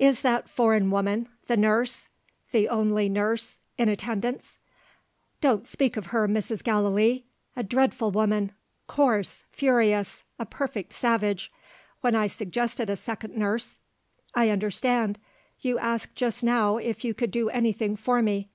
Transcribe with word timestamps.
"Is 0.00 0.22
that 0.22 0.48
foreign 0.48 0.90
woman, 0.90 1.28
the 1.46 1.56
nurse 1.56 2.08
the 2.50 2.68
only 2.68 3.08
nurse 3.08 3.60
in 3.78 3.88
attendance?" 3.88 4.58
"Don't 5.40 5.68
speak 5.68 5.96
of 5.96 6.06
her, 6.06 6.26
Mrs. 6.26 6.64
Gallilee! 6.64 7.26
A 7.54 7.62
dreadful 7.62 8.10
woman; 8.10 8.50
coarse, 8.88 9.44
furious, 9.52 10.24
a 10.36 10.46
perfect 10.46 10.92
savage. 10.92 11.52
When 12.00 12.16
I 12.16 12.26
suggested 12.26 12.90
a 12.90 12.96
second 12.96 13.36
nurse" 13.36 13.78
"I 14.34 14.50
understand. 14.50 15.20
You 15.60 15.78
asked 15.78 16.16
just 16.16 16.42
now 16.42 16.78
if 16.78 17.04
you 17.04 17.14
could 17.14 17.30
do 17.30 17.48
anything 17.48 17.94
for 17.94 18.20
me. 18.20 18.48